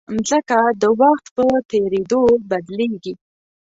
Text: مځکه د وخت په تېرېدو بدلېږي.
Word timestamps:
مځکه 0.15 0.59
د 0.81 0.83
وخت 1.01 1.25
په 1.35 1.43
تېرېدو 1.71 2.21
بدلېږي. 2.49 3.13